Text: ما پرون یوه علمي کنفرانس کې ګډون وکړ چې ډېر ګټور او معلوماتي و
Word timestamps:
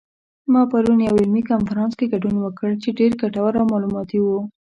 ما 0.51 0.61
پرون 0.71 0.99
یوه 1.03 1.15
علمي 1.21 1.41
کنفرانس 1.51 1.93
کې 1.99 2.11
ګډون 2.13 2.35
وکړ 2.41 2.69
چې 2.83 2.89
ډېر 2.99 3.11
ګټور 3.21 3.53
او 3.59 3.65
معلوماتي 3.71 4.19
و 4.21 4.27